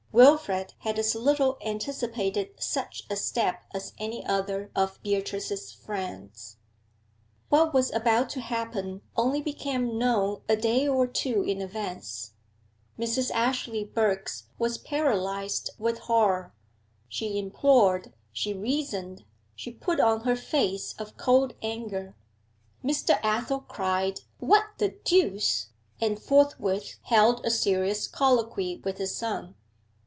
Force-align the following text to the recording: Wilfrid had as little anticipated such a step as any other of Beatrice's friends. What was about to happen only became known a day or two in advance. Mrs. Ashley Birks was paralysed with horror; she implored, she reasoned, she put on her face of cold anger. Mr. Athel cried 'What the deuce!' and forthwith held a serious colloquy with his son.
Wilfrid 0.13 0.73
had 0.79 0.99
as 0.99 1.15
little 1.15 1.57
anticipated 1.65 2.61
such 2.61 3.03
a 3.09 3.15
step 3.15 3.63
as 3.73 3.93
any 3.97 4.25
other 4.25 4.69
of 4.75 5.01
Beatrice's 5.03 5.71
friends. 5.71 6.57
What 7.47 7.73
was 7.73 7.93
about 7.93 8.29
to 8.31 8.41
happen 8.41 9.01
only 9.15 9.41
became 9.41 9.97
known 9.97 10.41
a 10.49 10.57
day 10.57 10.85
or 10.85 11.07
two 11.07 11.43
in 11.43 11.61
advance. 11.61 12.33
Mrs. 12.99 13.31
Ashley 13.31 13.85
Birks 13.85 14.47
was 14.59 14.77
paralysed 14.77 15.69
with 15.79 15.99
horror; 15.99 16.53
she 17.07 17.39
implored, 17.39 18.11
she 18.33 18.53
reasoned, 18.53 19.23
she 19.55 19.71
put 19.71 20.01
on 20.01 20.21
her 20.21 20.35
face 20.35 20.93
of 20.99 21.15
cold 21.15 21.55
anger. 21.61 22.15
Mr. 22.83 23.17
Athel 23.23 23.61
cried 23.61 24.19
'What 24.39 24.65
the 24.77 24.89
deuce!' 25.05 25.69
and 26.01 26.21
forthwith 26.21 26.97
held 27.03 27.45
a 27.45 27.49
serious 27.49 28.07
colloquy 28.09 28.81
with 28.83 28.97
his 28.97 29.15
son. 29.15 29.55